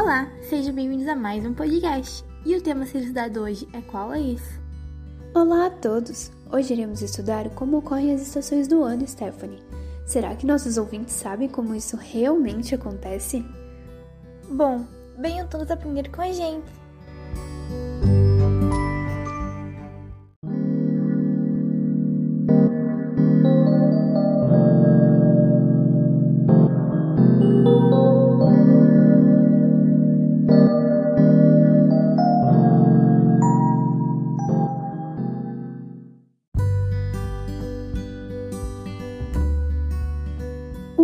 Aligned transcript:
Olá, 0.00 0.30
sejam 0.48 0.72
bem-vindos 0.72 1.08
a 1.08 1.16
mais 1.16 1.44
um 1.44 1.52
podcast. 1.52 2.24
E 2.46 2.54
o 2.54 2.62
tema 2.62 2.84
a 2.84 2.86
ser 2.86 3.00
estudado 3.00 3.40
hoje 3.40 3.68
é 3.72 3.80
qual 3.80 4.14
é 4.14 4.20
isso? 4.20 4.60
Olá 5.34 5.66
a 5.66 5.70
todos! 5.70 6.30
Hoje 6.52 6.72
iremos 6.72 7.02
estudar 7.02 7.50
como 7.50 7.78
ocorrem 7.78 8.14
as 8.14 8.22
estações 8.22 8.68
do 8.68 8.84
ano, 8.84 9.04
Stephanie. 9.08 9.60
Será 10.06 10.36
que 10.36 10.46
nossos 10.46 10.76
ouvintes 10.76 11.16
sabem 11.16 11.48
como 11.48 11.74
isso 11.74 11.96
realmente 11.96 12.76
acontece? 12.76 13.44
Bom, 14.48 14.86
venham 15.18 15.48
todos 15.48 15.68
aprender 15.68 16.08
com 16.12 16.22
a 16.22 16.30
gente! 16.30 16.70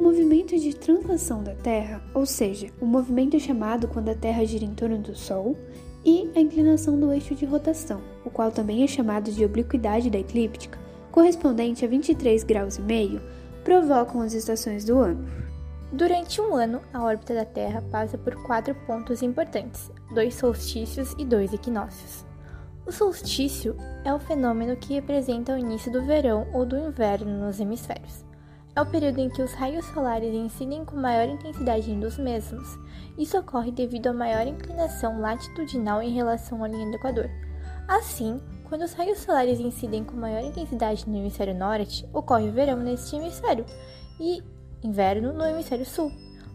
Movimento 0.00 0.58
de 0.58 0.74
translação 0.74 1.42
da 1.42 1.54
Terra, 1.54 2.02
ou 2.14 2.24
seja, 2.24 2.68
o 2.80 2.86
movimento 2.86 3.38
chamado 3.38 3.86
quando 3.86 4.08
a 4.08 4.14
Terra 4.14 4.44
gira 4.44 4.64
em 4.64 4.74
torno 4.74 4.98
do 4.98 5.14
Sol, 5.14 5.56
e 6.04 6.30
a 6.34 6.40
inclinação 6.40 6.98
do 6.98 7.12
eixo 7.12 7.34
de 7.34 7.44
rotação, 7.44 8.00
o 8.24 8.30
qual 8.30 8.50
também 8.50 8.82
é 8.82 8.86
chamado 8.86 9.30
de 9.30 9.44
obliquidade 9.44 10.08
da 10.08 10.18
eclíptica, 10.18 10.78
correspondente 11.12 11.84
a 11.84 11.88
23 11.88 12.42
graus 12.44 12.76
e 12.76 12.82
meio, 12.82 13.20
provocam 13.62 14.22
as 14.22 14.32
estações 14.32 14.84
do 14.84 14.98
ano. 14.98 15.28
Durante 15.92 16.40
um 16.40 16.54
ano, 16.54 16.80
a 16.92 17.02
órbita 17.02 17.34
da 17.34 17.44
Terra 17.44 17.82
passa 17.90 18.16
por 18.16 18.34
quatro 18.44 18.74
pontos 18.86 19.22
importantes: 19.22 19.90
dois 20.14 20.34
solstícios 20.34 21.14
e 21.18 21.24
dois 21.24 21.52
equinócios. 21.52 22.24
O 22.86 22.92
solstício 22.92 23.76
é 24.04 24.14
o 24.14 24.18
fenômeno 24.18 24.76
que 24.76 24.94
representa 24.94 25.54
o 25.54 25.58
início 25.58 25.92
do 25.92 26.02
verão 26.02 26.46
ou 26.54 26.64
do 26.64 26.78
inverno 26.78 27.44
nos 27.44 27.60
hemisférios. 27.60 28.29
É 28.74 28.80
o 28.80 28.86
período 28.86 29.18
em 29.18 29.28
que 29.28 29.42
os 29.42 29.52
raios 29.52 29.84
solares 29.86 30.32
incidem 30.32 30.84
com 30.84 30.96
maior 30.96 31.28
intensidade 31.28 31.92
dos 31.96 32.16
mesmos. 32.18 32.78
Isso 33.18 33.36
ocorre 33.38 33.72
devido 33.72 34.08
à 34.08 34.12
maior 34.12 34.46
inclinação 34.46 35.20
latitudinal 35.20 36.00
em 36.00 36.10
relação 36.10 36.62
à 36.62 36.68
linha 36.68 36.88
do 36.88 36.94
Equador. 36.94 37.28
Assim, 37.88 38.40
quando 38.68 38.82
os 38.82 38.92
raios 38.92 39.18
solares 39.18 39.58
incidem 39.58 40.04
com 40.04 40.16
maior 40.16 40.44
intensidade 40.44 41.08
no 41.08 41.16
hemisfério 41.16 41.54
norte, 41.54 42.08
ocorre 42.12 42.50
verão 42.50 42.76
neste 42.76 43.16
hemisfério 43.16 43.66
e 44.20 44.40
inverno 44.84 45.32
no 45.32 45.44
hemisfério 45.44 45.84
sul. 45.84 46.12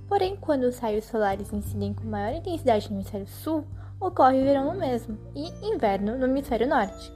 Porém, 0.08 0.38
quando 0.38 0.64
os 0.64 0.80
raios 0.80 1.04
solares 1.06 1.52
incidem 1.52 1.94
com 1.94 2.06
maior 2.06 2.34
intensidade 2.34 2.90
no 2.90 2.96
hemisfério 2.96 3.28
sul, 3.28 3.66
ocorre 4.00 4.42
verão 4.42 4.74
no 4.74 4.80
mesmo 4.80 5.18
e 5.36 5.50
inverno 5.68 6.18
no 6.18 6.26
hemisfério 6.26 6.70
norte. 6.70 7.12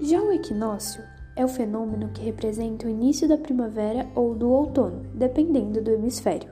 Já 0.00 0.18
o 0.18 0.32
equinócio 0.32 1.02
é 1.38 1.44
o 1.44 1.48
fenômeno 1.48 2.08
que 2.08 2.20
representa 2.20 2.86
o 2.86 2.90
início 2.90 3.28
da 3.28 3.38
primavera 3.38 4.08
ou 4.12 4.34
do 4.34 4.50
outono, 4.50 5.06
dependendo 5.14 5.80
do 5.80 5.92
hemisfério. 5.92 6.50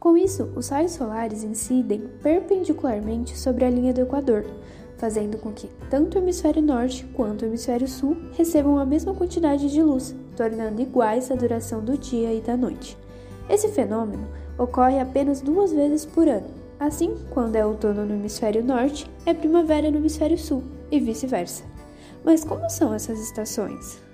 Com 0.00 0.16
isso, 0.16 0.50
os 0.56 0.68
raios 0.68 0.92
solares 0.92 1.44
incidem 1.44 2.02
perpendicularmente 2.20 3.38
sobre 3.38 3.64
a 3.64 3.70
linha 3.70 3.94
do 3.94 4.00
Equador, 4.00 4.44
fazendo 4.96 5.38
com 5.38 5.52
que 5.52 5.68
tanto 5.88 6.16
o 6.16 6.20
hemisfério 6.20 6.60
norte 6.60 7.04
quanto 7.14 7.42
o 7.42 7.44
hemisfério 7.46 7.86
sul 7.86 8.16
recebam 8.32 8.76
a 8.76 8.84
mesma 8.84 9.14
quantidade 9.14 9.70
de 9.70 9.80
luz, 9.80 10.16
tornando 10.36 10.82
iguais 10.82 11.30
a 11.30 11.36
duração 11.36 11.80
do 11.80 11.96
dia 11.96 12.34
e 12.34 12.40
da 12.40 12.56
noite. 12.56 12.98
Esse 13.48 13.68
fenômeno 13.68 14.26
ocorre 14.58 14.98
apenas 14.98 15.40
duas 15.40 15.72
vezes 15.72 16.04
por 16.04 16.26
ano. 16.26 16.48
Assim, 16.80 17.14
quando 17.30 17.54
é 17.54 17.64
outono 17.64 18.04
no 18.04 18.14
hemisfério 18.14 18.64
norte, 18.64 19.08
é 19.24 19.32
primavera 19.32 19.92
no 19.92 19.98
hemisfério 19.98 20.36
sul, 20.36 20.64
e 20.90 20.98
vice-versa. 20.98 21.62
Mas 22.24 22.44
como 22.44 22.68
são 22.68 22.92
essas 22.92 23.20
estações? 23.20 24.07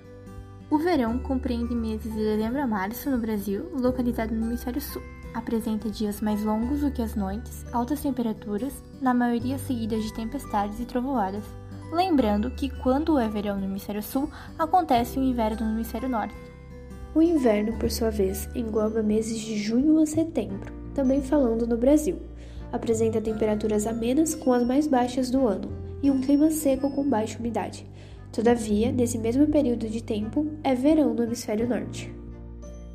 O 0.71 0.79
verão 0.79 1.19
compreende 1.19 1.75
meses 1.75 2.11
de 2.11 2.19
dezembro 2.19 2.61
a 2.61 2.67
março 2.67 3.11
no 3.11 3.19
Brasil, 3.19 3.71
localizado 3.79 4.35
no 4.35 4.47
hemisfério 4.47 4.81
sul. 4.81 5.03
Apresenta 5.35 5.91
dias 5.91 6.23
mais 6.23 6.43
longos 6.43 6.81
do 6.81 6.91
que 6.91 7.03
as 7.03 7.15
noites, 7.15 7.67
altas 7.71 8.01
temperaturas, 8.01 8.73
na 9.01 9.13
maioria 9.13 9.59
seguidas 9.59 10.03
de 10.03 10.15
tempestades 10.15 10.81
e 10.81 10.87
trovoadas. 10.87 11.45
Lembrando 11.93 12.51
que 12.51 12.71
quando 12.71 13.19
é 13.19 13.29
verão 13.29 13.59
no 13.59 13.67
hemisfério 13.67 14.03
sul, 14.03 14.31
acontece 14.59 15.19
o 15.19 15.23
inverno 15.23 15.67
no 15.67 15.73
hemisfério 15.75 16.09
norte. 16.09 16.35
O 17.15 17.21
inverno, 17.21 17.79
por 17.79 17.91
sua 17.91 18.11
vez, 18.11 18.49
engloba 18.55 19.03
meses 19.03 19.39
de 19.39 19.59
junho 19.59 20.01
a 20.01 20.07
setembro, 20.07 20.73
também 20.95 21.21
falando 21.21 21.67
no 21.67 21.77
Brasil. 21.77 22.19
Apresenta 22.73 23.21
temperaturas 23.21 23.87
amenas 23.87 24.35
com 24.35 24.53
as 24.53 24.67
mais 24.67 24.87
baixas 24.87 25.31
do 25.31 25.47
ano 25.47 25.71
e 26.03 26.11
um 26.11 26.21
clima 26.21 26.51
seco 26.51 26.91
com 26.91 27.09
baixa 27.09 27.39
umidade. 27.39 27.87
Todavia, 28.34 28.91
nesse 28.91 29.17
mesmo 29.17 29.47
período 29.47 29.89
de 29.89 30.03
tempo, 30.03 30.45
é 30.65 30.75
verão 30.75 31.15
no 31.15 31.22
hemisfério 31.22 31.69
norte. 31.69 32.12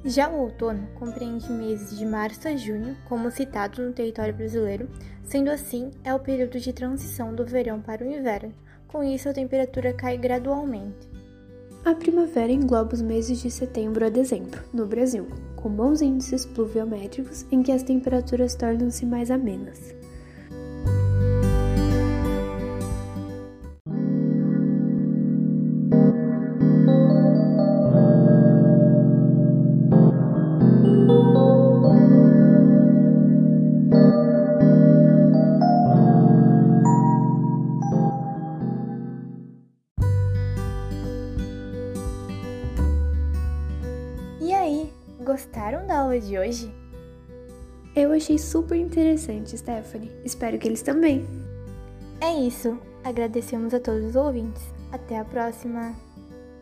Já 0.04 0.30
o 0.30 0.42
outono 0.42 0.86
compreende 0.96 1.50
meses 1.50 1.98
de 1.98 2.06
março 2.06 2.46
a 2.46 2.58
junho, 2.58 2.98
como 3.08 3.32
citado 3.32 3.82
no 3.82 3.94
território 3.94 4.34
brasileiro, 4.34 4.90
sendo 5.24 5.50
assim, 5.50 5.92
é 6.04 6.14
o 6.14 6.20
período 6.20 6.60
de 6.60 6.74
transição 6.74 7.34
do 7.34 7.46
verão 7.46 7.80
para 7.80 8.04
o 8.04 8.12
inverno. 8.12 8.54
Com 8.90 9.02
isso, 9.02 9.30
a 9.30 9.34
temperatura 9.34 9.94
cai 9.94 10.18
gradualmente. 10.18 11.08
A 11.86 11.96
primavera 11.96 12.52
engloba 12.52 12.94
os 12.94 13.02
meses 13.02 13.42
de 13.42 13.50
setembro 13.50 14.06
a 14.06 14.10
dezembro, 14.10 14.62
no 14.74 14.86
Brasil, 14.86 15.26
com 15.56 15.70
bons 15.70 16.02
índices 16.02 16.46
pluviométricos 16.46 17.46
em 17.50 17.64
que 17.64 17.72
as 17.72 17.84
temperaturas 17.84 18.56
tornam-se 18.56 19.06
mais 19.06 19.32
amenas. 19.32 19.96
Gostaram 45.30 45.86
da 45.86 46.00
aula 46.00 46.20
de 46.20 46.40
hoje? 46.40 46.74
Eu 47.96 48.12
achei 48.14 48.40
super 48.40 48.76
interessante, 48.76 49.56
Stephanie. 49.56 50.12
Espero 50.26 50.58
que 50.58 50.68
eles 50.68 50.82
também. 50.82 51.24
É 52.20 52.34
isso. 52.34 52.80
Agradecemos 53.04 53.74
a 53.74 53.80
todos 53.80 54.06
os 54.06 54.16
ouvintes. 54.16 54.64
Até 54.92 55.20
a 55.20 55.26
próxima. 55.26 55.94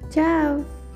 Tchau! 0.10 0.87